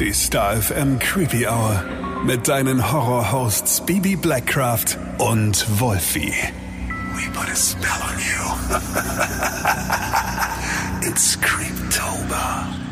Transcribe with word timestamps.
Die 0.00 0.14
Star 0.14 0.56
FM 0.56 0.98
Creepy 0.98 1.46
Hour. 1.46 1.84
Mit 2.24 2.48
deinen 2.48 2.90
Horror-Hosts 2.90 3.82
Bibi 3.82 4.16
Blackcraft 4.16 4.96
und 5.18 5.78
Wolfie. 5.78 6.32
We 7.14 7.28
put 7.34 7.50
a 7.50 7.54
spell 7.54 8.00
on 8.00 8.18
you. 8.18 8.40
It's 11.06 11.38
Creeptober. 11.42 12.89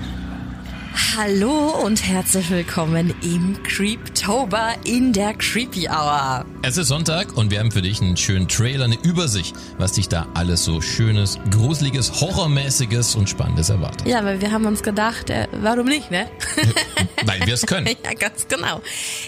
Hallo 0.98 1.76
und 1.84 2.04
herzlich 2.04 2.50
willkommen 2.50 3.14
im 3.22 3.62
Creeptober 3.62 4.74
in 4.82 5.12
der 5.12 5.32
Creepy 5.34 5.88
Hour. 5.88 6.44
Es 6.62 6.76
ist 6.76 6.88
Sonntag 6.88 7.36
und 7.36 7.52
wir 7.52 7.60
haben 7.60 7.70
für 7.70 7.82
dich 7.82 8.02
einen 8.02 8.16
schönen 8.16 8.48
Trailer, 8.48 8.86
eine 8.86 8.98
Übersicht, 9.04 9.54
was 9.78 9.92
dich 9.92 10.08
da 10.08 10.26
alles 10.34 10.64
so 10.64 10.80
schönes, 10.80 11.38
gruseliges, 11.52 12.20
horrormäßiges 12.20 13.14
und 13.14 13.28
spannendes 13.28 13.70
erwartet. 13.70 14.08
Ja, 14.08 14.24
weil 14.24 14.40
wir 14.40 14.50
haben 14.50 14.66
uns 14.66 14.82
gedacht, 14.82 15.30
äh, 15.30 15.46
warum 15.52 15.86
nicht, 15.86 16.10
ne? 16.10 16.28
Weil 17.24 17.46
wir 17.46 17.54
es 17.54 17.66
können. 17.66 17.86
ja, 18.04 18.14
ganz 18.14 18.46
genau. 18.48 18.80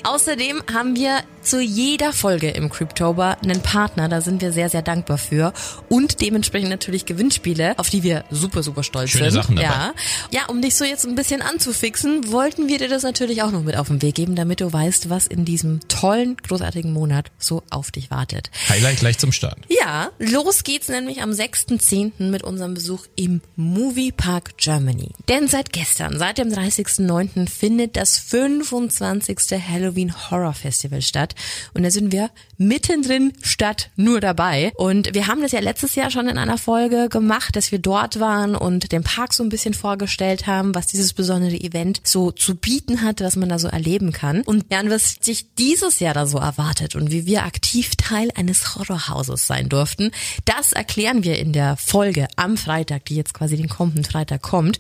Außerdem 0.05 0.63
haben 0.73 0.97
wir 0.97 1.21
zu 1.43 1.61
jeder 1.61 2.13
Folge 2.13 2.51
im 2.51 2.71
Creeptober 2.71 3.37
einen 3.43 3.63
Partner, 3.63 4.09
da 4.09 4.21
sind 4.21 4.43
wir 4.43 4.53
sehr, 4.53 4.69
sehr 4.69 4.83
dankbar 4.83 5.19
für 5.19 5.53
und 5.89 6.21
dementsprechend 6.21 6.71
natürlich 6.71 7.07
Gewinnspiele, 7.07 7.79
auf 7.79 7.91
die 7.91 8.03
wir 8.03 8.25
super, 8.31 8.63
super 8.63 8.83
stolz 8.83 9.11
Schöne 9.11 9.31
sind. 9.31 9.43
Sachen 9.43 9.57
dabei. 9.57 9.69
Ja. 9.69 9.95
ja, 10.31 10.41
um 10.47 10.63
dich 10.63 10.75
so 10.75 10.85
jetzt 10.85 11.07
ein 11.07 11.15
bisschen 11.15 11.43
anzufixen, 11.61 12.33
wollten 12.33 12.69
wir 12.69 12.79
dir 12.79 12.89
das 12.89 13.03
natürlich 13.03 13.43
auch 13.43 13.51
noch 13.51 13.63
mit 13.63 13.77
auf 13.77 13.89
den 13.89 14.01
Weg 14.01 14.15
geben, 14.15 14.35
damit 14.35 14.63
du 14.63 14.73
weißt, 14.73 15.11
was 15.11 15.27
in 15.27 15.45
diesem 15.45 15.81
tollen, 15.89 16.39
großartigen 16.39 16.91
Monat 16.91 17.31
so 17.39 17.63
auf 17.69 17.91
dich 17.91 18.11
wartet. 18.11 18.51
Highlight 18.71 19.01
gleich 19.01 19.19
zum 19.19 19.31
Start. 19.31 19.59
Ja, 19.69 20.11
los 20.19 20.65
geht's 20.65 20.89
nämlich 20.89 21.21
am 21.21 21.33
6.10. 21.33 22.31
mit 22.31 22.43
unserem 22.43 22.73
Besuch 22.73 23.05
im 23.15 23.43
Movie 23.57 24.11
Park 24.11 24.57
Germany. 24.57 25.11
Denn 25.29 25.49
seit 25.49 25.71
gestern, 25.75 26.19
seit 26.19 26.39
dem 26.39 26.49
30.09. 26.49 27.47
findet 27.47 27.97
das 27.97 28.19
25. 28.19 29.39
Halloween 29.69 30.15
Horror 30.31 30.55
Festival 30.55 31.03
statt. 31.03 31.35
Und 31.75 31.83
da 31.83 31.91
sind 31.91 32.11
wir 32.11 32.31
mittendrin 32.57 33.35
statt 33.43 33.91
nur 33.97 34.23
dabei. 34.23 34.73
Und 34.77 35.13
wir 35.13 35.27
haben 35.27 35.43
das 35.43 35.53
ja 35.53 35.61
letztes 35.61 35.95
Jahr 35.95 36.11
schon 36.11 36.27
in 36.27 36.39
einer 36.39 36.57
Folge 36.57 37.11
gemacht, 37.11 37.55
dass 37.55 37.71
wir 37.71 37.81
dort 37.81 38.19
waren 38.19 38.55
und 38.55 38.93
den 38.93 39.03
Park 39.03 39.35
so 39.35 39.43
ein 39.43 39.51
bisschen 39.51 39.75
vorgestellt 39.75 40.47
haben, 40.47 40.75
was 40.75 40.87
dieses 40.87 41.13
besondere 41.13 41.50
Event 41.57 42.01
so 42.05 42.31
zu 42.31 42.55
bieten 42.55 43.03
hat, 43.03 43.21
was 43.21 43.37
man 43.37 43.49
da 43.49 43.59
so 43.59 43.69
erleben 43.69 44.13
kann. 44.13 44.43
Und 44.43 44.67
ja, 44.71 44.81
und 44.81 44.91
was 44.91 45.17
sich 45.21 45.55
dieses 45.55 46.01
Jahr 46.01 46.15
da 46.15 46.27
so 46.27 46.39
erwartet 46.39 46.97
und 46.97 47.11
wie 47.11 47.27
wir 47.27 47.45
aktiv 47.45 47.97
Teil 47.97 48.31
eines 48.35 48.77
Horrorhauses 48.77 49.47
sein 49.47 49.69
durften, 49.69 50.11
das 50.45 50.73
erklären 50.73 51.25
wir 51.25 51.39
in 51.39 51.53
der 51.53 51.77
Folge 51.77 52.29
am 52.37 52.57
Freitag, 52.57 53.05
die 53.07 53.17
jetzt 53.17 53.35
quasi 53.35 53.57
den 53.57 53.69
kommenden 53.69 54.05
Freitag 54.05 54.43
kommt. 54.43 54.79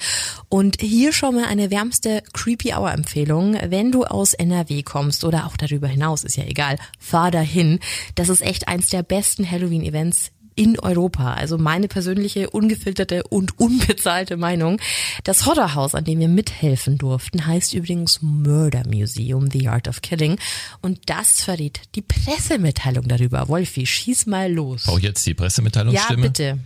Und 0.48 0.80
hier 0.80 1.12
schon 1.12 1.34
mal 1.34 1.46
eine 1.46 1.70
wärmste 1.70 2.22
Creepy 2.32 2.72
Hour 2.74 2.92
Empfehlung, 2.92 3.56
wenn 3.68 3.92
du 3.92 4.04
aus 4.04 4.34
NRW 4.34 4.82
kommst 4.82 5.24
oder 5.24 5.46
auch 5.46 5.56
darüber 5.56 5.88
hinaus, 5.88 6.24
ist 6.24 6.36
ja 6.36 6.44
egal, 6.44 6.76
fahr 6.98 7.30
dahin. 7.30 7.80
Das 8.14 8.28
ist 8.28 8.42
echt 8.42 8.68
eins 8.68 8.88
der 8.88 9.02
besten 9.02 9.48
Halloween 9.48 9.82
Events 9.82 10.30
in 10.60 10.78
Europa. 10.78 11.32
Also 11.32 11.56
meine 11.56 11.88
persönliche, 11.88 12.50
ungefilterte 12.50 13.22
und 13.22 13.58
unbezahlte 13.58 14.36
Meinung. 14.36 14.78
Das 15.24 15.46
Horrorhaus, 15.46 15.94
an 15.94 16.04
dem 16.04 16.18
wir 16.18 16.28
mithelfen 16.28 16.98
durften, 16.98 17.46
heißt 17.46 17.72
übrigens 17.72 18.20
Murder 18.20 18.82
Museum, 18.86 19.50
The 19.50 19.68
Art 19.68 19.88
of 19.88 20.02
Killing. 20.02 20.36
Und 20.82 20.98
das 21.06 21.40
verrät 21.40 21.80
die 21.94 22.02
Pressemitteilung 22.02 23.08
darüber. 23.08 23.48
Wolfi, 23.48 23.86
schieß 23.86 24.26
mal 24.26 24.52
los. 24.52 24.86
Auch 24.86 24.98
jetzt 24.98 25.24
die 25.24 25.30
ja, 25.30 25.36
Pressemitteilungsstimme. 25.36 26.26
bitte. 26.28 26.58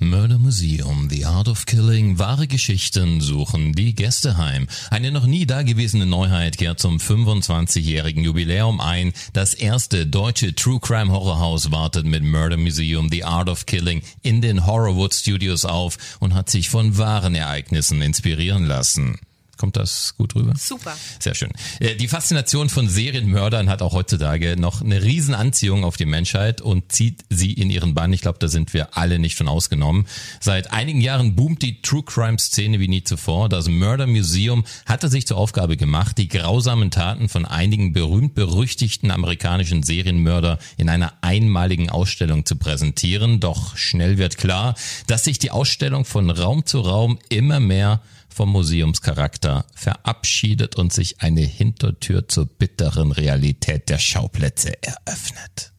Murder 0.00 0.38
Museum, 0.38 1.08
The 1.08 1.26
Art 1.26 1.46
of 1.46 1.66
Killing, 1.66 2.18
wahre 2.18 2.48
Geschichten 2.48 3.20
suchen 3.20 3.74
die 3.74 3.94
Gäste 3.94 4.38
heim. 4.38 4.66
Eine 4.90 5.12
noch 5.12 5.26
nie 5.26 5.46
dagewesene 5.46 6.06
Neuheit 6.06 6.58
kehrt 6.58 6.80
zum 6.80 6.96
25-jährigen 6.96 8.24
Jubiläum 8.24 8.80
ein. 8.80 9.12
Das 9.32 9.54
erste 9.54 10.04
deutsche 10.04 10.52
True 10.56 10.80
Crime 10.80 11.12
Horrorhaus 11.12 11.70
wartet 11.70 12.06
mit 12.06 12.24
Murder 12.24 12.56
Museum, 12.56 13.08
The 13.08 13.22
Art 13.22 13.35
of 13.44 13.66
Killing 13.66 14.02
in 14.22 14.40
den 14.40 14.66
Horrorwood 14.66 15.14
Studios 15.14 15.64
auf 15.64 15.98
und 16.20 16.34
hat 16.34 16.50
sich 16.50 16.70
von 16.70 16.96
wahren 16.98 17.34
Ereignissen 17.34 18.02
inspirieren 18.02 18.64
lassen. 18.64 19.18
Kommt 19.56 19.76
das 19.76 20.14
gut 20.16 20.34
rüber? 20.34 20.54
Super. 20.56 20.96
Sehr 21.18 21.34
schön. 21.34 21.50
Äh, 21.80 21.96
Die 21.96 22.08
Faszination 22.08 22.68
von 22.68 22.88
Serienmördern 22.88 23.68
hat 23.68 23.82
auch 23.82 23.92
heutzutage 23.92 24.56
noch 24.58 24.82
eine 24.82 25.02
riesen 25.02 25.34
Anziehung 25.34 25.84
auf 25.84 25.96
die 25.96 26.04
Menschheit 26.04 26.60
und 26.60 26.92
zieht 26.92 27.24
sie 27.30 27.52
in 27.52 27.70
ihren 27.70 27.94
Bann. 27.94 28.12
Ich 28.12 28.20
glaube, 28.20 28.38
da 28.38 28.48
sind 28.48 28.74
wir 28.74 28.96
alle 28.96 29.18
nicht 29.18 29.36
von 29.36 29.48
ausgenommen. 29.48 30.06
Seit 30.40 30.72
einigen 30.72 31.00
Jahren 31.00 31.36
boomt 31.36 31.62
die 31.62 31.80
True 31.82 32.02
Crime 32.02 32.38
Szene 32.38 32.80
wie 32.80 32.88
nie 32.88 33.04
zuvor. 33.04 33.48
Das 33.48 33.68
Murder 33.68 34.06
Museum 34.06 34.64
hatte 34.84 35.08
sich 35.08 35.26
zur 35.26 35.36
Aufgabe 35.38 35.76
gemacht, 35.76 36.18
die 36.18 36.28
grausamen 36.28 36.90
Taten 36.90 37.28
von 37.28 37.44
einigen 37.46 37.92
berühmt 37.92 38.34
berüchtigten 38.34 39.10
amerikanischen 39.10 39.82
Serienmörder 39.82 40.58
in 40.76 40.88
einer 40.88 41.14
einmaligen 41.22 41.90
Ausstellung 41.90 42.44
zu 42.44 42.56
präsentieren. 42.56 43.40
Doch 43.40 43.76
schnell 43.76 44.18
wird 44.18 44.36
klar, 44.36 44.74
dass 45.06 45.24
sich 45.24 45.38
die 45.38 45.50
Ausstellung 45.50 46.04
von 46.04 46.30
Raum 46.30 46.66
zu 46.66 46.80
Raum 46.80 47.18
immer 47.28 47.60
mehr 47.60 48.00
vom 48.36 48.52
Museumscharakter 48.52 49.64
verabschiedet 49.74 50.76
und 50.76 50.92
sich 50.92 51.22
eine 51.22 51.40
Hintertür 51.40 52.28
zur 52.28 52.44
bitteren 52.44 53.10
Realität 53.10 53.88
der 53.88 53.96
Schauplätze 53.98 54.74
eröffnet. 54.82 55.72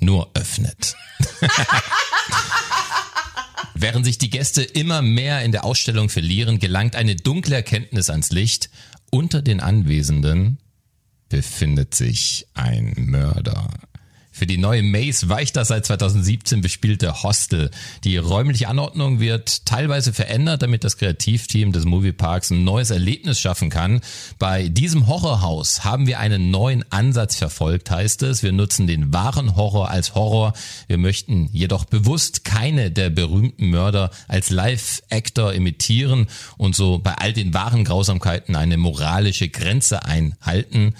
Nur 0.00 0.30
öffnet. 0.32 0.96
Während 3.74 4.06
sich 4.06 4.16
die 4.16 4.30
Gäste 4.30 4.62
immer 4.62 5.02
mehr 5.02 5.42
in 5.42 5.52
der 5.52 5.64
Ausstellung 5.64 6.08
verlieren, 6.08 6.58
gelangt 6.58 6.96
eine 6.96 7.16
dunkle 7.16 7.56
Erkenntnis 7.56 8.08
ans 8.08 8.30
Licht. 8.30 8.70
Unter 9.10 9.42
den 9.42 9.60
Anwesenden 9.60 10.56
befindet 11.28 11.94
sich 11.94 12.46
ein 12.54 12.94
Mörder. 12.96 13.68
Für 14.36 14.46
die 14.46 14.58
neue 14.58 14.82
Maze 14.82 15.28
weicht 15.28 15.54
das 15.54 15.68
seit 15.68 15.86
2017 15.86 16.60
bespielte 16.60 17.22
Hostel. 17.22 17.70
Die 18.02 18.16
räumliche 18.16 18.66
Anordnung 18.66 19.20
wird 19.20 19.64
teilweise 19.64 20.12
verändert, 20.12 20.60
damit 20.60 20.82
das 20.82 20.96
Kreativteam 20.96 21.70
des 21.70 21.84
Movieparks 21.84 22.50
ein 22.50 22.64
neues 22.64 22.90
Erlebnis 22.90 23.38
schaffen 23.38 23.70
kann. 23.70 24.00
Bei 24.40 24.66
diesem 24.66 25.06
Horrorhaus 25.06 25.84
haben 25.84 26.08
wir 26.08 26.18
einen 26.18 26.50
neuen 26.50 26.84
Ansatz 26.90 27.36
verfolgt, 27.36 27.92
heißt 27.92 28.24
es. 28.24 28.42
Wir 28.42 28.50
nutzen 28.50 28.88
den 28.88 29.12
wahren 29.12 29.54
Horror 29.54 29.90
als 29.90 30.16
Horror. 30.16 30.52
Wir 30.88 30.98
möchten 30.98 31.48
jedoch 31.52 31.84
bewusst 31.84 32.44
keine 32.44 32.90
der 32.90 33.10
berühmten 33.10 33.70
Mörder 33.70 34.10
als 34.26 34.50
Live-Actor 34.50 35.52
imitieren 35.52 36.26
und 36.56 36.74
so 36.74 36.98
bei 36.98 37.14
all 37.14 37.32
den 37.32 37.54
wahren 37.54 37.84
Grausamkeiten 37.84 38.56
eine 38.56 38.78
moralische 38.78 39.48
Grenze 39.48 40.04
einhalten. 40.04 40.94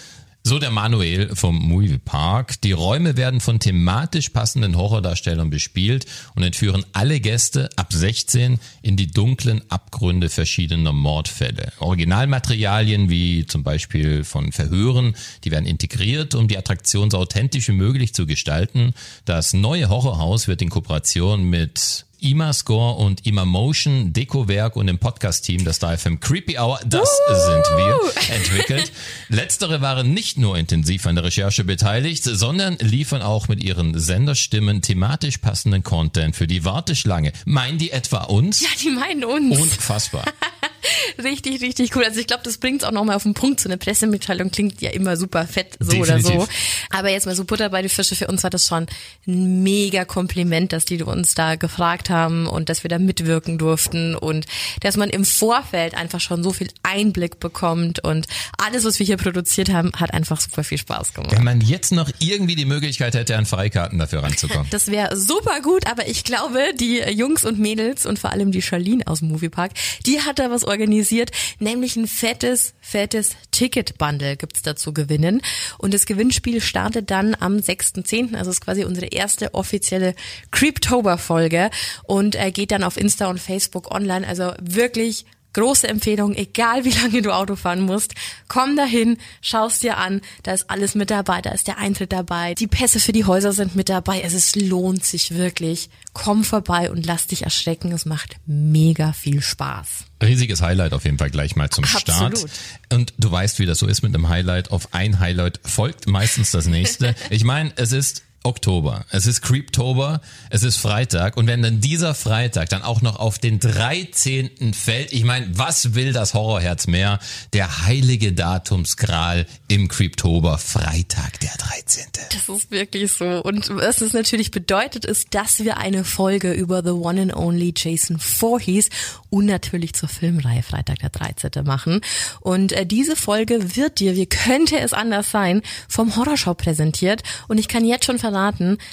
So 0.47 0.59
der 0.59 0.71
Manuel 0.71 1.35
vom 1.35 1.57
Movie 1.57 1.97
Park. 1.97 2.61
Die 2.61 2.73
Räume 2.73 3.17
werden 3.17 3.41
von 3.41 3.61
thematisch 3.61 4.29
passenden 4.29 4.77
Horrordarstellern 4.77 5.49
bespielt 5.49 6.05
und 6.35 6.43
entführen 6.43 6.85
alle 6.93 7.19
Gäste 7.19 7.71
ab 7.77 7.95
16 7.95 8.61
in 8.83 8.99
die 8.99 9.07
dunklen 9.07 9.63
Abgründe 9.71 10.29
verschiedener 10.29 10.93
Mordfälle. 10.93 11.73
Originalmaterialien 11.79 13.09
wie 13.09 13.47
zum 13.47 13.63
Beispiel 13.63 14.23
von 14.23 14.53
Verhören, 14.53 15.17
die 15.45 15.51
werden 15.51 15.65
integriert, 15.65 16.35
um 16.35 16.47
die 16.47 16.59
Attraktion 16.59 17.11
so 17.11 17.17
authentisch 17.17 17.69
wie 17.69 17.73
möglich 17.73 18.13
zu 18.13 18.27
gestalten. 18.27 18.93
Das 19.25 19.55
neue 19.55 19.89
Horrorhaus 19.89 20.47
wird 20.47 20.61
in 20.61 20.69
Kooperation 20.69 21.45
mit 21.49 22.05
IMA-Score 22.25 22.97
und 22.97 23.27
IMA-Motion, 23.27 24.13
Dekowerk 24.13 24.77
und 24.77 24.87
dem 24.87 24.99
Podcast-Team 24.99 25.65
der 25.65 25.73
Star 25.75 25.97
FM 25.97 26.21
Creepy 26.21 26.59
Hour, 26.59 26.81
das 26.87 27.09
sind 27.29 27.65
wir, 27.77 28.35
entwickelt. 28.35 28.93
Letztere 29.29 29.81
waren 29.81 30.13
nicht 30.15 30.39
nur 30.39 30.57
intensiv 30.57 31.07
an 31.07 31.15
der 31.15 31.25
Recherche 31.25 31.65
beteiligt, 31.65 32.25
sondern 32.25 32.77
liefern 32.81 33.23
auch 33.23 33.49
mit 33.49 33.63
ihren 33.63 33.99
Senderstimmen 33.99 34.83
thematisch 34.83 35.39
passenden 35.39 35.83
Content 35.83 36.35
für 36.35 36.47
die 36.47 36.65
Warteschlange. 36.65 37.33
Meinen 37.45 37.79
die 37.79 37.91
etwa 37.91 38.25
uns? 38.25 38.61
Ja, 38.61 38.69
die 38.83 38.91
meinen 38.91 39.25
uns. 39.25 39.61
Unfassbar. 39.61 40.25
Richtig, 41.23 41.61
richtig 41.63 41.95
cool. 41.97 42.05
Also 42.05 42.21
ich 42.21 42.27
glaube, 42.27 42.43
das 42.45 42.59
bringt's 42.59 42.85
auch 42.85 42.91
nochmal 42.91 43.17
auf 43.17 43.23
den 43.23 43.35
Punkt. 43.35 43.61
So 43.61 43.69
eine 43.69 43.79
Pressemitteilung 43.79 44.51
klingt 44.51 44.81
ja 44.81 44.91
immer 44.91 45.17
super 45.17 45.47
fett, 45.47 45.77
so 45.81 45.97
oder 45.99 46.19
so. 46.21 46.29
Definitiv. 46.29 46.87
Aber 46.91 47.11
jetzt 47.11 47.27
mal 47.27 47.35
so 47.35 47.45
Butter 47.45 47.69
bei 47.71 47.83
die 47.83 47.89
Fische. 47.89 48.17
Für 48.17 48.27
uns 48.27 48.43
war 48.43 48.51
das 48.51 48.67
schon 48.67 48.87
ein 49.27 49.63
mega 49.63 50.05
Kompliment, 50.05 50.73
dass 50.73 50.85
die 50.85 51.03
uns 51.03 51.35
da 51.35 51.57
gefragt 51.57 52.11
haben 52.11 52.47
und 52.47 52.69
dass 52.69 52.83
wir 52.83 52.89
da 52.89 52.99
mitwirken 52.99 53.59
durften 53.59 54.15
und 54.15 54.47
dass 54.81 54.97
man 54.97 55.11
im 55.11 55.25
Vorfeld 55.25 55.95
einfach 55.95 56.21
schon 56.21 56.43
so 56.43 56.53
viel 56.53 56.69
Einblick 56.95 57.41
bekommt 57.41 58.03
und 58.05 58.27
alles, 58.57 58.85
was 58.85 58.99
wir 58.99 59.07
hier 59.07 59.17
produziert 59.17 59.71
haben, 59.71 59.93
hat 59.97 60.15
einfach 60.15 60.41
super 60.41 60.63
viel 60.63 60.79
Spaß 60.79 61.15
gemacht. 61.15 61.33
Wenn 61.33 61.45
man 61.45 61.61
jetzt 61.61 61.93
noch 61.93 62.11
irgendwie 62.21 62.55
die 62.55 62.65
Möglichkeit 62.65 63.15
hätte, 63.15 63.37
an 63.37 63.47
Freikarten 63.47 63.99
dafür 63.99 64.23
ranzukommen. 64.23 64.69
Das 64.75 64.89
wäre 64.89 65.17
super 65.17 65.61
gut, 65.63 65.87
aber 65.87 66.09
ich 66.09 66.25
glaube, 66.25 66.59
die 66.79 66.99
Jungs 66.99 67.45
und 67.45 67.59
Mädels 67.59 68.07
und 68.07 68.19
vor 68.19 68.31
allem 68.31 68.51
die 68.51 68.61
Charlene 68.63 69.07
aus 69.07 69.21
dem 69.21 69.29
Moviepark, 69.29 69.73
die 70.05 70.21
hat 70.21 70.39
da 70.39 70.51
was 70.51 70.65
organisiert, 70.65 71.31
nämlich 71.59 71.97
ein 71.97 72.07
fettes, 72.07 72.75
fettes 72.81 73.31
Ticket-Bundle 73.51 74.37
gibt's 74.37 74.63
da 74.63 74.75
zu 74.75 74.93
gewinnen. 74.93 75.43
Und 75.79 75.95
das 75.95 76.07
Gewinnspiel 76.07 76.61
startet 76.61 77.11
dann 77.11 77.37
am 77.39 77.57
6.10., 77.57 78.35
also 78.35 78.51
ist 78.51 78.61
quasi 78.61 78.85
unsere 78.85 79.07
erste 79.07 79.55
offizielle 79.55 80.15
Creeptober-Folge 80.51 81.71
und 82.05 82.35
äh, 82.35 82.51
geht 82.51 82.71
dann 82.71 82.83
auf 82.83 82.97
Insta 82.97 83.29
und 83.29 83.41
Facebook 83.41 83.95
online. 83.95 84.27
Also 84.27 84.53
wirklich 84.61 85.25
große 85.55 85.89
Empfehlung, 85.89 86.35
egal 86.35 86.85
wie 86.85 86.91
lange 86.91 87.23
du 87.23 87.35
Auto 87.35 87.57
fahren 87.57 87.81
musst, 87.81 88.15
komm 88.49 88.77
dahin, 88.77 89.17
schaust 89.41 89.83
dir 89.83 89.97
an, 89.97 90.21
da 90.43 90.53
ist 90.53 90.71
alles 90.71 90.95
mit 90.95 91.11
dabei, 91.11 91.41
da 91.41 91.51
ist 91.51 91.67
der 91.67 91.79
Eintritt 91.79 92.13
dabei, 92.13 92.55
die 92.55 92.67
Pässe 92.67 93.01
für 93.01 93.13
die 93.13 93.25
Häuser 93.25 93.53
sind 93.53 93.75
mit 93.75 93.89
dabei, 93.89 94.21
es 94.21 94.35
ist, 94.35 94.57
lohnt 94.57 95.05
sich 95.05 95.35
wirklich. 95.35 95.89
Komm 96.13 96.45
vorbei 96.45 96.91
und 96.93 97.07
lass 97.07 97.27
dich 97.27 97.43
erschrecken, 97.43 97.91
es 97.91 98.05
macht 98.05 98.37
mega 98.47 99.13
viel 99.13 99.43
Spaß. 99.43 100.05
Riesiges 100.23 100.63
Highlight 100.63 100.93
auf 100.93 101.05
jeden 101.05 101.19
Fall 101.19 101.31
gleich 101.31 101.57
mal 101.57 101.71
zum 101.71 101.85
Absolut. 101.85 102.39
Start. 102.39 102.51
Und 102.93 103.15
du 103.19 103.31
weißt, 103.31 103.59
wie 103.59 103.67
das 103.67 103.79
so 103.79 103.87
ist 103.87 104.03
mit 104.03 104.15
einem 104.15 104.29
Highlight. 104.29 104.71
Auf 104.71 104.95
ein 104.95 105.19
Highlight 105.19 105.61
folgt 105.65 106.07
meistens 106.07 106.51
das 106.51 106.67
nächste. 106.67 107.15
Ich 107.31 107.43
meine, 107.43 107.73
es 107.77 107.93
ist 107.93 108.23
Oktober. 108.45 109.07
Es 109.11 109.27
ist 109.27 109.41
Creeptober, 109.41 110.21
es 110.51 110.63
ist 110.63 110.77
Freitag 110.77 111.39
und 111.39 111.47
wenn 111.47 111.63
dann 111.63 111.81
dieser 111.81 112.15
Freitag 112.15 112.69
dann 112.69 112.83
auch 112.83 113.01
noch 113.01 113.19
auf 113.19 113.39
den 113.39 113.59
13. 113.59 114.75
fällt, 114.75 115.15
ich 115.15 115.25
meine, 115.25 115.47
was 115.59 115.95
will 115.95 116.13
das 116.13 116.35
Horrorherz 116.35 116.87
mehr? 116.87 117.21
Der 117.55 117.87
heilige 117.87 118.35
Datumskral 118.35 119.47
im 119.69 119.89
Creeptober, 119.89 120.59
Freitag 120.59 121.41
der 121.41 121.53
13. 121.57 122.05
Das 122.33 122.49
ist 122.49 122.71
wirklich 122.71 123.13
so. 123.13 123.43
Und 123.43 123.71
was 123.71 124.03
es 124.03 124.13
natürlich 124.13 124.51
bedeutet, 124.51 125.07
ist, 125.07 125.35
dass 125.35 125.65
wir 125.65 125.79
eine 125.79 126.05
Folge 126.05 126.53
über 126.53 126.83
The 126.83 126.91
One 126.91 127.23
and 127.23 127.35
Only 127.35 127.73
Jason 127.75 128.19
Voorhees 128.19 128.91
und 129.31 129.47
natürlich 129.47 129.95
zur 129.95 130.11
Filmreihe 130.11 130.63
Freitag 130.63 130.99
der 130.99 131.09
13. 131.09 131.65
machen. 131.65 132.03
Und 132.41 132.73
äh, 132.73 132.85
diese 132.85 133.17
Folge 133.17 133.75
wird 133.75 134.01
dir, 134.01 134.17
wie 134.17 134.27
könnte 134.27 134.79
es 134.79 134.93
anders 134.93 135.31
sein, 135.31 135.63
vom 135.89 136.15
Horrorshow 136.17 136.55
präsentiert. 136.55 137.23
Und 137.49 137.57
ich 137.59 137.69
kann 137.69 137.87
jetzt 137.87 138.05
schon 138.05 138.19
verraten, 138.19 138.34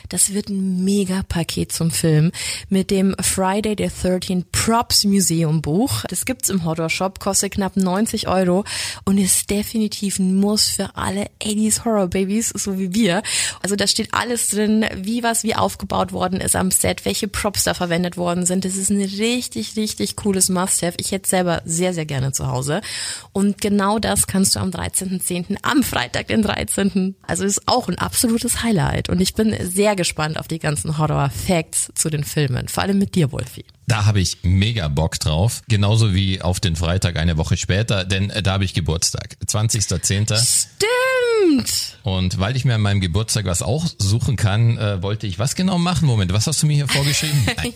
das 0.09 0.33
wird 0.33 0.49
ein 0.49 0.83
Mega-Paket 0.83 1.71
zum 1.71 1.91
Film 1.91 2.31
mit 2.69 2.91
dem 2.91 3.15
Friday 3.21 3.75
the 3.77 3.89
13 3.89 4.45
Props 4.51 5.03
Museum 5.03 5.61
Buch. 5.61 6.03
Das 6.09 6.25
gibt's 6.25 6.49
im 6.49 6.63
Horrorshop, 6.65 7.19
kostet 7.19 7.53
knapp 7.53 7.75
90 7.75 8.27
Euro 8.27 8.63
und 9.05 9.17
ist 9.17 9.49
definitiv 9.49 10.19
ein 10.19 10.35
Muss 10.35 10.69
für 10.69 10.95
alle 10.95 11.25
80s 11.41 11.85
Horror 11.85 12.07
Babies, 12.07 12.49
so 12.49 12.77
wie 12.79 12.93
wir. 12.93 13.23
Also 13.61 13.75
da 13.75 13.87
steht 13.87 14.13
alles 14.13 14.49
drin, 14.49 14.85
wie 14.95 15.23
was 15.23 15.43
wie 15.43 15.55
aufgebaut 15.55 16.11
worden 16.11 16.39
ist 16.41 16.55
am 16.55 16.71
Set, 16.71 17.05
welche 17.05 17.27
Props 17.27 17.63
da 17.63 17.73
verwendet 17.73 18.17
worden 18.17 18.45
sind. 18.45 18.65
Das 18.65 18.75
ist 18.75 18.89
ein 18.89 19.01
richtig, 19.01 19.75
richtig 19.75 20.15
cooles 20.15 20.49
Must-Have. 20.49 20.97
Ich 20.99 21.11
hätte 21.11 21.29
selber 21.29 21.61
sehr, 21.65 21.93
sehr 21.93 22.05
gerne 22.05 22.31
zu 22.31 22.47
Hause. 22.47 22.81
Und 23.33 23.61
genau 23.61 23.99
das 23.99 24.27
kannst 24.27 24.55
du 24.55 24.59
am 24.59 24.69
13.10. 24.69 25.57
am 25.61 25.83
Freitag, 25.83 26.27
den 26.27 26.41
13. 26.41 27.15
Also 27.25 27.45
ist 27.45 27.67
auch 27.67 27.87
ein 27.87 27.97
absolutes 27.97 28.63
Highlight. 28.63 29.09
Und 29.09 29.21
ich 29.21 29.30
bin 29.33 29.55
sehr 29.61 29.95
gespannt 29.95 30.37
auf 30.37 30.47
die 30.47 30.59
ganzen 30.59 30.97
Horror-Facts 30.97 31.91
zu 31.95 32.09
den 32.09 32.23
Filmen. 32.23 32.67
Vor 32.67 32.83
allem 32.83 32.97
mit 32.97 33.15
dir, 33.15 33.31
Wolfi. 33.31 33.65
Da 33.87 34.05
habe 34.05 34.21
ich 34.21 34.37
mega 34.43 34.87
Bock 34.87 35.19
drauf. 35.19 35.63
Genauso 35.67 36.13
wie 36.13 36.41
auf 36.41 36.59
den 36.59 36.75
Freitag 36.75 37.17
eine 37.17 37.37
Woche 37.37 37.57
später, 37.57 38.05
denn 38.05 38.29
äh, 38.29 38.41
da 38.41 38.53
habe 38.53 38.63
ich 38.63 38.73
Geburtstag. 38.73 39.37
20.10. 39.45 40.67
Stimmt! 41.47 41.97
Und 42.03 42.39
weil 42.39 42.55
ich 42.55 42.65
mir 42.65 42.75
an 42.75 42.81
meinem 42.81 43.01
Geburtstag 43.01 43.45
was 43.45 43.61
auch 43.61 43.85
suchen 43.97 44.35
kann, 44.35 44.77
äh, 44.77 45.03
wollte 45.03 45.27
ich 45.27 45.39
was 45.39 45.55
genau 45.55 45.77
machen? 45.77 46.07
Moment, 46.07 46.33
was 46.33 46.47
hast 46.47 46.63
du 46.63 46.67
mir 46.67 46.73
hier 46.73 46.87
vorgeschrieben? 46.87 47.45
Nein. 47.57 47.73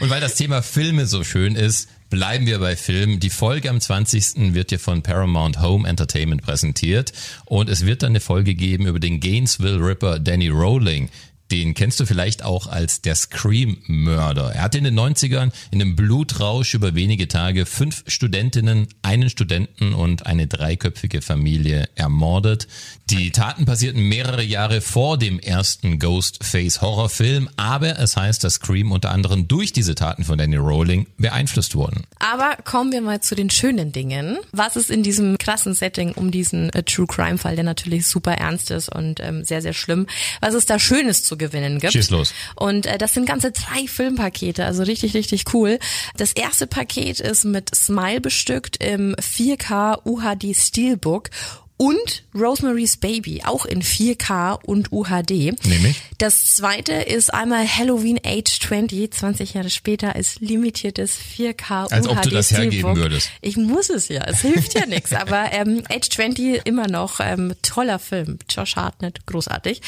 Und 0.00 0.10
weil 0.10 0.20
das 0.20 0.34
Thema 0.34 0.62
Filme 0.62 1.06
so 1.06 1.24
schön 1.24 1.54
ist, 1.54 1.88
bleiben 2.10 2.46
wir 2.46 2.58
bei 2.58 2.76
Filmen. 2.76 3.20
Die 3.20 3.30
Folge 3.30 3.70
am 3.70 3.80
20. 3.80 4.54
wird 4.54 4.70
dir 4.70 4.78
von 4.78 5.02
Paramount 5.02 5.60
Home 5.60 5.88
Entertainment 5.88 6.42
präsentiert 6.42 7.12
und 7.44 7.68
es 7.68 7.86
wird 7.86 8.02
dann 8.02 8.12
eine 8.12 8.20
Folge 8.20 8.54
geben 8.54 8.86
über 8.86 9.00
den 9.00 9.20
Gainesville 9.20 9.78
Ripper 9.78 10.18
Danny 10.18 10.48
Rowling. 10.48 11.08
Den 11.50 11.74
kennst 11.74 11.98
du 11.98 12.04
vielleicht 12.04 12.42
auch 12.42 12.66
als 12.66 13.00
der 13.00 13.14
Scream-Mörder. 13.14 14.52
Er 14.54 14.62
hat 14.62 14.74
in 14.74 14.84
den 14.84 14.98
90ern 14.98 15.50
in 15.70 15.80
einem 15.80 15.96
Blutrausch 15.96 16.74
über 16.74 16.94
wenige 16.94 17.26
Tage 17.26 17.64
fünf 17.64 18.04
Studentinnen, 18.06 18.88
einen 19.02 19.30
Studenten 19.30 19.94
und 19.94 20.26
eine 20.26 20.46
dreiköpfige 20.46 21.22
Familie 21.22 21.88
ermordet. 21.94 22.68
Die 23.08 23.30
Taten 23.30 23.64
passierten 23.64 24.02
mehrere 24.08 24.42
Jahre 24.42 24.82
vor 24.82 25.16
dem 25.16 25.38
ersten 25.38 25.98
Ghostface-Horrorfilm, 25.98 27.48
aber 27.56 27.98
es 27.98 28.16
heißt, 28.16 28.44
dass 28.44 28.54
Scream 28.54 28.92
unter 28.92 29.10
anderem 29.10 29.48
durch 29.48 29.72
diese 29.72 29.94
Taten 29.94 30.24
von 30.24 30.36
Danny 30.36 30.56
Rowling 30.56 31.06
beeinflusst 31.16 31.74
wurden. 31.74 32.04
Aber 32.18 32.56
kommen 32.64 32.92
wir 32.92 33.00
mal 33.00 33.22
zu 33.22 33.34
den 33.34 33.48
schönen 33.48 33.92
Dingen. 33.92 34.36
Was 34.52 34.76
ist 34.76 34.90
in 34.90 35.02
diesem 35.02 35.38
krassen 35.38 35.72
Setting 35.72 36.12
um 36.12 36.30
diesen 36.30 36.70
äh, 36.74 36.82
True 36.82 37.06
Crime 37.06 37.38
Fall, 37.38 37.54
der 37.54 37.64
natürlich 37.64 38.06
super 38.06 38.32
ernst 38.32 38.70
ist 38.70 38.90
und 38.90 39.20
ähm, 39.20 39.44
sehr, 39.44 39.62
sehr 39.62 39.72
schlimm, 39.72 40.06
was 40.40 40.52
ist 40.52 40.68
da 40.68 40.78
Schönes 40.78 41.24
zu 41.24 41.37
gewinnen 41.38 41.78
gibt? 41.78 41.92
Schieß 41.92 42.10
los. 42.10 42.34
Und 42.56 42.86
äh, 42.86 42.98
das 42.98 43.14
sind 43.14 43.26
ganze 43.26 43.52
drei 43.52 43.86
Filmpakete, 43.86 44.64
also 44.64 44.82
richtig, 44.82 45.14
richtig 45.14 45.44
cool. 45.54 45.78
Das 46.16 46.32
erste 46.32 46.66
Paket 46.66 47.20
ist 47.20 47.44
mit 47.44 47.74
Smile 47.74 48.20
bestückt 48.20 48.82
im 48.82 49.14
4K 49.16 50.00
UHD 50.04 50.54
Steelbook 50.54 51.30
und 51.78 52.24
Rosemary's 52.34 52.96
Baby, 52.96 53.42
auch 53.44 53.64
in 53.64 53.82
4K 53.82 54.60
und 54.64 54.92
UHD. 54.92 55.64
Nämlich? 55.64 56.02
Das 56.18 56.56
zweite 56.56 56.92
ist 56.92 57.32
einmal 57.32 57.66
Halloween 57.66 58.18
Age 58.24 58.58
20, 58.60 59.12
20 59.12 59.54
Jahre 59.54 59.70
später, 59.70 60.14
als 60.14 60.40
limitiertes 60.40 61.16
4K 61.16 61.90
Als 61.90 62.06
UHD 62.06 62.16
ob 62.16 62.22
du 62.22 62.30
das 62.30 62.50
hergeben 62.50 62.96
würdest. 62.96 63.30
Ich 63.40 63.56
muss 63.56 63.90
es 63.90 64.08
ja, 64.08 64.24
es 64.24 64.40
hilft 64.40 64.74
ja 64.74 64.86
nichts. 64.86 65.12
Aber 65.12 65.52
ähm, 65.52 65.84
Age 65.88 66.08
20 66.10 66.66
immer 66.66 66.88
noch 66.88 67.20
ähm, 67.20 67.54
toller 67.62 68.00
Film. 68.00 68.38
Josh 68.50 68.74
Hartnett, 68.74 69.24
großartig. 69.26 69.80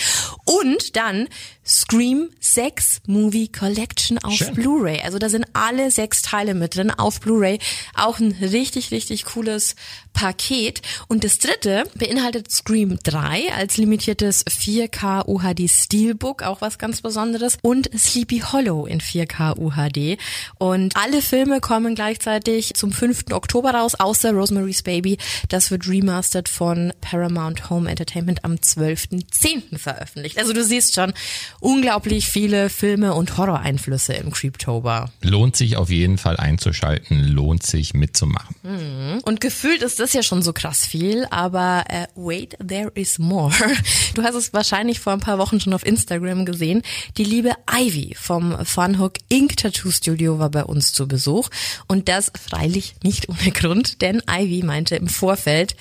Und 0.45 0.95
dann 0.97 1.29
Scream 1.67 2.31
6 2.41 3.03
Movie 3.07 3.49
Collection 3.49 4.19
auf. 4.19 4.39
Blu-ray. 4.53 5.03
Also 5.03 5.19
da 5.19 5.29
sind 5.29 5.47
alle 5.53 5.91
sechs 5.91 6.23
Teile 6.23 6.55
mit 6.55 6.75
drin 6.75 6.91
auf 6.91 7.21
Blu-ray. 7.21 7.59
Auch 7.95 8.19
ein 8.19 8.33
richtig, 8.41 8.91
richtig 8.91 9.25
cooles 9.25 9.77
Paket. 10.13 10.83
Und 11.09 11.25
das 11.25 11.39
dritte 11.39 11.85
beinhaltet 11.95 12.51
Scream 12.51 12.99
3 13.03 13.53
als 13.55 13.77
limitiertes 13.77 14.45
4K 14.47 15.27
UHD 15.27 15.71
Steelbook, 15.71 16.43
auch 16.43 16.61
was 16.61 16.79
ganz 16.79 17.01
Besonderes. 17.01 17.59
Und 17.63 17.91
Sleepy 17.97 18.41
Hollow 18.41 18.87
in 18.87 19.01
4K 19.01 19.59
UHD. 19.59 20.19
Und 20.59 20.97
alle 20.97 21.23
Filme 21.23 21.61
kommen 21.61 21.95
gleichzeitig 21.95 22.75
zum 22.75 22.93
5. 22.93 23.33
Oktober 23.33 23.71
raus, 23.71 23.95
außer 23.95 24.33
Rosemary's 24.33 24.83
Baby. 24.83 25.19
Das 25.49 25.71
wird 25.71 25.89
remastered 25.89 26.49
von 26.49 26.93
Paramount 27.01 27.71
Home 27.71 27.89
Entertainment 27.89 28.45
am 28.45 28.55
12.10. 28.55 29.79
veröffentlicht. 29.79 30.39
Also 30.39 30.53
du 30.53 30.65
siehst 30.65 30.95
schon, 30.95 31.13
unglaublich 31.61 32.29
viele 32.29 32.69
Filme 32.69 33.15
und 33.15 33.37
Horror-Einflüsse 33.37 34.15
im 34.15 34.31
Creeptober. 34.31 35.11
Lohnt 35.23 35.57
sich 35.57 35.77
auf 35.77 35.91
jeden 35.91 36.19
Fall 36.19 36.37
einzuschalten, 36.37 37.25
lohnt 37.25 37.63
sich 37.63 37.95
mitzumachen. 37.95 39.21
Und 39.25 39.41
gefühlt 39.41 39.83
ist 39.83 40.00
das 40.01 40.13
ja 40.13 40.23
schon 40.23 40.43
so 40.43 40.53
krass 40.53 40.87
viel, 40.87 41.27
aber 41.31 41.85
äh, 41.89 42.07
wait, 42.15 42.57
there 42.67 42.91
is 42.95 43.19
more. 43.19 43.53
Du 44.15 44.25
hast 44.25 44.35
es 44.35 44.53
wahrscheinlich 44.53 44.99
vor 44.99 45.13
ein 45.13 45.21
paar 45.21 45.39
Wochen 45.39 45.61
schon 45.61 45.73
auf 45.73 45.87
Instagram 45.87 46.45
gesehen. 46.45 46.83
Die 47.17 47.25
liebe 47.25 47.53
Ivy 47.73 48.17
vom 48.19 48.65
Funhook 48.65 49.15
Ink 49.29 49.57
Tattoo 49.57 49.91
Studio 49.91 50.39
war 50.39 50.51
bei 50.51 50.65
uns 50.65 50.93
zu 50.93 51.07
Besuch 51.07 51.49
und 51.87 52.09
das 52.09 52.33
freilich 52.41 52.95
nicht 53.05 53.29
ohne 53.29 53.53
Grund, 53.53 54.03
denn 54.03 54.23
Ivy 54.29 54.65
meinte 54.65 54.97
im 54.97 55.07
Vorfeld, 55.09 55.77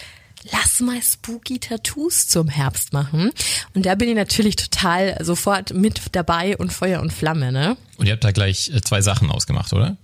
lass 0.51 0.79
mal 0.79 1.01
spooky 1.01 1.59
Tattoos 1.59 2.27
zum 2.27 2.49
Herbst 2.49 2.93
machen. 2.93 3.31
Und 3.73 3.85
da 3.85 3.95
bin 3.95 4.09
ich 4.09 4.15
natürlich 4.15 4.55
total 4.55 5.17
sofort 5.23 5.73
mit 5.73 6.01
dabei 6.11 6.57
und 6.57 6.71
Feuer 6.71 7.01
und 7.01 7.11
Flamme, 7.11 7.51
ne? 7.51 7.77
Und 7.99 8.05
ihr 8.05 8.13
habt 8.13 8.23
da 8.23 8.31
gleich 8.31 8.71
äh, 8.73 8.81
zwei 8.81 9.01
Sachen 9.01 9.29
ausgemacht, 9.29 9.73
oder? 9.73 9.97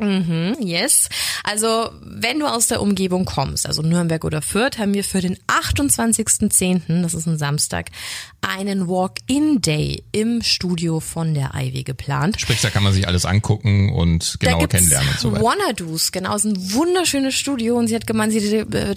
Yes. 0.60 1.08
Also, 1.44 1.90
wenn 2.02 2.40
du 2.40 2.46
aus 2.46 2.68
der 2.68 2.82
Umgebung 2.82 3.24
kommst, 3.26 3.66
also 3.66 3.82
Nürnberg 3.82 4.24
oder 4.26 4.42
Fürth, 4.42 4.78
haben 4.78 4.94
wir 4.94 5.04
für 5.04 5.22
den 5.22 5.38
28.10., 5.48 7.02
das 7.02 7.14
ist 7.14 7.26
ein 7.26 7.38
Samstag, 7.38 7.92
einen 8.42 8.88
Walk-in-Day 8.88 10.04
im 10.12 10.42
Studio 10.42 11.00
von 11.00 11.34
der 11.34 11.52
Ivy 11.56 11.84
geplant. 11.84 12.40
Sprich, 12.40 12.62
da 12.62 12.70
kann 12.70 12.84
man 12.84 12.94
sich 12.94 13.08
alles 13.08 13.26
angucken 13.26 13.92
und 13.94 14.38
genauer 14.40 14.68
kennenlernen 14.68 15.10
und 15.10 15.20
so 15.20 15.32
weiter. 15.32 15.44
Wannadoos, 15.44 16.12
genau, 16.12 16.36
ist 16.36 16.46
ein 16.46 16.74
wunderschönes 16.74 17.34
Studio 17.34 17.78
und 17.78 17.88
sie 17.88 17.96
hat 17.96 18.06
gemeint, 18.06 18.34
sie 18.34 18.40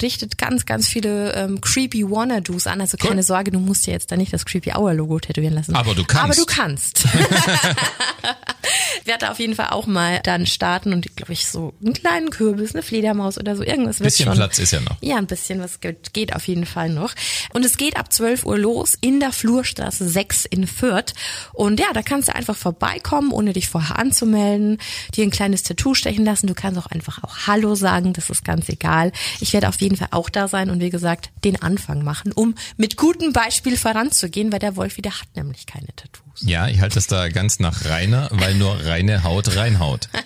richtet 0.01 0.37
ganz, 0.37 0.65
ganz 0.65 0.87
viele 0.87 1.33
ähm, 1.33 1.61
creepy 1.61 2.03
Wannadoos 2.09 2.67
an. 2.67 2.81
Also 2.81 2.97
keine 2.97 3.15
Cool. 3.15 3.23
Sorge, 3.23 3.51
du 3.51 3.59
musst 3.59 3.87
dir 3.87 3.91
jetzt 3.91 4.11
da 4.11 4.17
nicht 4.17 4.33
das 4.33 4.45
creepy 4.45 4.73
Hour 4.73 4.93
Logo 4.93 5.19
tätowieren 5.19 5.55
lassen. 5.55 5.73
Aber 5.75 5.95
du 5.95 6.03
kannst. 6.03 6.23
Aber 6.23 6.35
du 6.35 6.45
kannst. 6.45 7.03
werde 9.05 9.31
auf 9.31 9.39
jeden 9.39 9.55
Fall 9.55 9.69
auch 9.69 9.87
mal 9.87 10.19
dann 10.23 10.45
starten 10.45 10.93
und 10.93 11.15
glaube 11.15 11.33
ich 11.33 11.47
so 11.47 11.73
einen 11.83 11.93
kleinen 11.93 12.29
Kürbis, 12.29 12.73
eine 12.73 12.83
Fledermaus 12.83 13.37
oder 13.37 13.55
so 13.55 13.63
irgendwas 13.63 13.99
wird 13.99 14.11
Bisschen 14.11 14.25
schon. 14.25 14.35
Platz 14.35 14.59
ist 14.59 14.71
ja 14.71 14.79
noch. 14.81 14.97
Ja, 15.01 15.17
ein 15.17 15.27
bisschen 15.27 15.59
was 15.59 15.79
geht, 15.79 16.13
geht 16.13 16.35
auf 16.35 16.47
jeden 16.47 16.65
Fall 16.65 16.89
noch. 16.89 17.13
Und 17.53 17.65
es 17.65 17.77
geht 17.77 17.97
ab 17.97 18.11
12 18.11 18.45
Uhr 18.45 18.57
los 18.57 18.97
in 18.99 19.19
der 19.19 19.31
Flurstraße 19.31 20.07
6 20.07 20.45
in 20.45 20.67
Fürth. 20.67 21.13
Und 21.53 21.79
ja, 21.79 21.87
da 21.93 22.01
kannst 22.01 22.29
du 22.29 22.35
einfach 22.35 22.55
vorbeikommen, 22.55 23.31
ohne 23.31 23.53
dich 23.53 23.67
vorher 23.67 23.99
anzumelden, 23.99 24.77
dir 25.15 25.23
ein 25.23 25.31
kleines 25.31 25.63
Tattoo 25.63 25.93
stechen 25.93 26.25
lassen. 26.25 26.47
Du 26.47 26.53
kannst 26.53 26.79
auch 26.79 26.87
einfach 26.87 27.23
auch 27.23 27.47
Hallo 27.47 27.75
sagen, 27.75 28.13
das 28.13 28.29
ist 28.29 28.43
ganz 28.43 28.69
egal. 28.69 29.11
Ich 29.39 29.53
werde 29.53 29.69
auf 29.69 29.79
jeden 29.81 29.97
Fall 29.97 30.09
auch 30.11 30.29
da 30.29 30.47
sein 30.47 30.69
und 30.69 30.81
wie 30.81 30.89
gesagt, 30.89 31.31
den 31.43 31.61
Anfang 31.61 32.03
machen, 32.03 32.31
um 32.31 32.55
mit 32.77 32.97
gutem 32.97 33.33
Beispiel 33.33 33.77
voranzugehen, 33.77 34.51
weil 34.51 34.59
der 34.59 34.75
Wolfi, 34.75 35.01
der 35.01 35.19
hat 35.19 35.27
nämlich 35.35 35.65
keine 35.65 35.87
Tattoos. 36.29 36.49
Ja, 36.49 36.67
ich 36.67 36.79
halte 36.79 36.99
es 36.99 37.07
da 37.07 37.29
ganz 37.29 37.59
nach 37.59 37.85
reiner, 37.85 38.29
weil 38.31 38.55
nur 38.55 38.85
reine 38.85 39.23
Haut 39.23 39.55
reinhaut. 39.55 40.09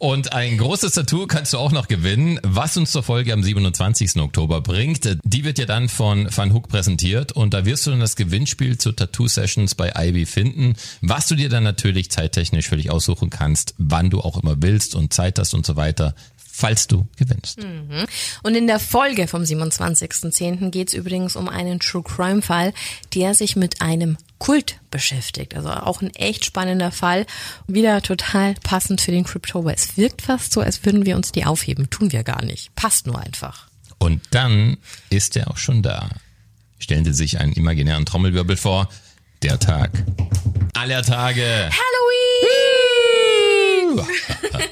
Und 0.00 0.32
ein 0.32 0.58
großes 0.58 0.92
Tattoo 0.92 1.26
kannst 1.26 1.52
du 1.52 1.58
auch 1.58 1.72
noch 1.72 1.88
gewinnen, 1.88 2.38
was 2.44 2.76
uns 2.76 2.92
zur 2.92 3.02
Folge 3.02 3.32
am 3.32 3.42
27. 3.42 4.16
Oktober 4.18 4.60
bringt. 4.60 5.18
Die 5.24 5.42
wird 5.42 5.58
dir 5.58 5.66
dann 5.66 5.88
von 5.88 6.28
Van 6.32 6.52
Hook 6.52 6.68
präsentiert 6.68 7.32
und 7.32 7.52
da 7.52 7.64
wirst 7.64 7.84
du 7.84 7.90
dann 7.90 7.98
das 7.98 8.14
Gewinnspiel 8.14 8.78
zu 8.78 8.92
Tattoo-Sessions 8.92 9.74
bei 9.74 9.92
Ivy 9.96 10.24
finden, 10.24 10.76
was 11.00 11.26
du 11.26 11.34
dir 11.34 11.48
dann 11.48 11.64
natürlich 11.64 12.12
zeittechnisch 12.12 12.68
für 12.68 12.76
dich 12.76 12.92
aussuchen 12.92 13.28
kannst, 13.28 13.74
wann 13.76 14.08
du 14.08 14.20
auch 14.20 14.40
immer 14.40 14.62
willst 14.62 14.94
und 14.94 15.12
Zeit 15.12 15.40
hast 15.40 15.52
und 15.52 15.66
so 15.66 15.74
weiter 15.74 16.14
falls 16.58 16.88
du 16.88 17.06
gewinnst. 17.16 17.62
Mhm. 17.62 18.04
Und 18.42 18.54
in 18.56 18.66
der 18.66 18.80
Folge 18.80 19.28
vom 19.28 19.42
27.10. 19.42 20.70
geht 20.70 20.88
es 20.88 20.94
übrigens 20.94 21.36
um 21.36 21.48
einen 21.48 21.78
True 21.78 22.02
Crime 22.02 22.42
Fall, 22.42 22.72
der 23.14 23.34
sich 23.34 23.54
mit 23.54 23.80
einem 23.80 24.16
Kult 24.38 24.78
beschäftigt. 24.90 25.54
Also 25.54 25.70
auch 25.70 26.00
ein 26.00 26.14
echt 26.14 26.44
spannender 26.44 26.92
Fall. 26.92 27.26
Wieder 27.66 28.02
total 28.02 28.54
passend 28.62 29.00
für 29.00 29.10
den 29.10 29.24
Cryptober. 29.24 29.72
Es 29.74 29.96
wirkt 29.96 30.22
fast 30.22 30.52
so, 30.52 30.60
als 30.60 30.84
würden 30.84 31.06
wir 31.06 31.16
uns 31.16 31.32
die 31.32 31.44
aufheben. 31.44 31.90
Tun 31.90 32.12
wir 32.12 32.22
gar 32.22 32.44
nicht. 32.44 32.74
Passt 32.74 33.06
nur 33.06 33.18
einfach. 33.18 33.68
Und 33.98 34.22
dann 34.30 34.76
ist 35.10 35.36
er 35.36 35.50
auch 35.50 35.56
schon 35.58 35.82
da. 35.82 36.08
Stellen 36.78 37.04
Sie 37.04 37.12
sich 37.12 37.40
einen 37.40 37.52
imaginären 37.52 38.06
Trommelwirbel 38.06 38.56
vor. 38.56 38.88
Der 39.42 39.58
Tag 39.58 39.90
aller 40.78 41.02
Tage. 41.02 41.70
Halloween! 41.70 41.98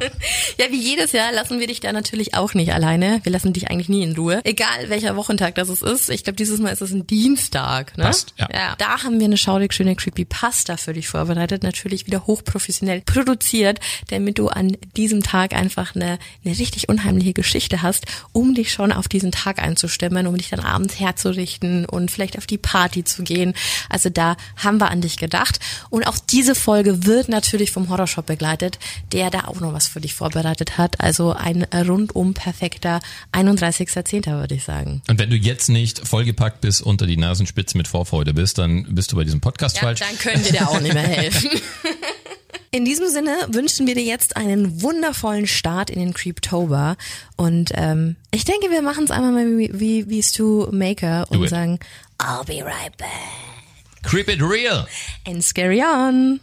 ja, 0.58 0.66
wie 0.70 0.80
jedes 0.80 1.12
Jahr 1.12 1.32
lassen 1.32 1.60
wir 1.60 1.66
dich 1.66 1.80
da 1.80 1.92
natürlich 1.92 2.34
auch 2.34 2.54
nicht 2.54 2.72
alleine. 2.72 3.20
Wir 3.22 3.32
lassen 3.32 3.52
dich 3.52 3.70
eigentlich 3.70 3.88
nie 3.88 4.02
in 4.02 4.16
Ruhe. 4.16 4.40
Egal 4.44 4.88
welcher 4.88 5.16
Wochentag 5.16 5.54
das 5.54 5.68
ist. 5.68 6.10
Ich 6.10 6.24
glaube, 6.24 6.36
dieses 6.36 6.60
Mal 6.60 6.70
ist 6.70 6.82
es 6.82 6.92
ein 6.92 7.06
Dienstag. 7.06 7.96
Ne? 7.96 8.04
Passt, 8.04 8.34
ja. 8.38 8.48
ja. 8.52 8.74
Da 8.78 9.02
haben 9.02 9.18
wir 9.18 9.26
eine 9.26 9.36
schaurig 9.36 9.72
schöne 9.72 9.96
Creepypasta 9.96 10.76
für 10.76 10.92
dich 10.92 11.08
vorbereitet. 11.08 11.62
Natürlich 11.62 12.06
wieder 12.06 12.26
hochprofessionell 12.26 13.02
produziert, 13.02 13.80
damit 14.08 14.38
du 14.38 14.48
an 14.48 14.76
diesem 14.96 15.22
Tag 15.22 15.54
einfach 15.54 15.94
eine, 15.94 16.18
eine 16.44 16.58
richtig 16.58 16.88
unheimliche 16.88 17.32
Geschichte 17.32 17.82
hast, 17.82 18.06
um 18.32 18.54
dich 18.54 18.72
schon 18.72 18.92
auf 18.92 19.08
diesen 19.08 19.32
Tag 19.32 19.60
einzustimmen, 19.60 20.26
um 20.26 20.36
dich 20.36 20.50
dann 20.50 20.60
abends 20.60 20.98
herzurichten 20.98 21.86
und 21.86 22.10
vielleicht 22.10 22.38
auf 22.38 22.46
die 22.46 22.58
Party 22.58 23.04
zu 23.04 23.22
gehen. 23.22 23.54
Also 23.88 24.10
da 24.10 24.36
haben 24.56 24.78
wir 24.78 24.90
an 24.90 25.00
dich 25.00 25.16
gedacht. 25.16 25.60
Und 25.90 26.06
auch 26.06 26.18
diese 26.18 26.54
Folge 26.54 27.06
wird 27.06 27.28
natürlich 27.28 27.70
vom 27.70 27.88
Horrorshop 27.88 28.26
begleitet, 28.26 28.78
der 29.12 29.30
da 29.30 29.44
auch 29.44 29.60
noch 29.60 29.72
was 29.72 29.83
für 29.88 30.00
dich 30.00 30.14
vorbereitet 30.14 30.78
hat. 30.78 31.00
Also 31.00 31.32
ein 31.32 31.62
rundum 31.72 32.34
perfekter 32.34 33.00
31.10. 33.32 34.26
würde 34.38 34.54
ich 34.54 34.64
sagen. 34.64 35.02
Und 35.08 35.18
wenn 35.18 35.30
du 35.30 35.36
jetzt 35.36 35.68
nicht 35.68 36.06
vollgepackt 36.06 36.60
bist 36.60 36.82
unter 36.82 37.06
die 37.06 37.16
Nasenspitze 37.16 37.76
mit 37.76 37.88
Vorfreude 37.88 38.34
bist, 38.34 38.58
dann 38.58 38.94
bist 38.94 39.12
du 39.12 39.16
bei 39.16 39.24
diesem 39.24 39.40
Podcast 39.40 39.76
Ja, 39.76 39.82
falsch. 39.82 40.00
dann 40.00 40.18
können 40.18 40.44
wir 40.44 40.52
dir 40.52 40.68
auch 40.68 40.80
nicht 40.80 40.94
mehr 40.94 41.02
helfen. 41.02 41.50
In 42.70 42.84
diesem 42.84 43.08
Sinne 43.08 43.30
wünschen 43.52 43.86
wir 43.86 43.94
dir 43.94 44.02
jetzt 44.02 44.36
einen 44.36 44.82
wundervollen 44.82 45.46
Start 45.46 45.90
in 45.90 46.00
den 46.00 46.12
Creeptober. 46.12 46.96
Und 47.36 47.70
ähm, 47.74 48.16
ich 48.32 48.44
denke, 48.44 48.68
wir 48.68 48.82
machen 48.82 49.04
es 49.04 49.12
einmal 49.12 49.30
mal 49.30 49.46
wie, 49.58 49.70
wie, 49.72 50.08
wie 50.10 50.20
Stu 50.24 50.66
Maker 50.72 51.24
und 51.30 51.46
sagen, 51.48 51.78
I'll 52.18 52.44
be 52.44 52.64
right 52.64 52.96
back. 52.96 53.08
Creep 54.02 54.28
it 54.28 54.42
real. 54.42 54.88
And 55.24 55.42
scary 55.44 55.82
on. 55.82 56.40